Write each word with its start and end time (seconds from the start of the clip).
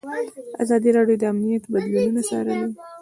ازادي 0.63 0.89
راډیو 0.97 1.19
د 1.19 1.23
امنیت 1.33 1.63
بدلونونه 1.71 2.21
څارلي. 2.29 2.61